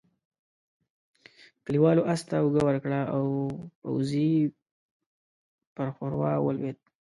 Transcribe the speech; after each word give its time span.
کليوالو 1.65 2.07
آس 2.13 2.21
ته 2.29 2.35
اوږه 2.41 2.61
ورکړه 2.65 2.99
او 3.15 3.25
پوځي 3.81 4.31
پر 5.75 5.87
ښوروا 5.95 6.31
ولوېد. 6.41 6.77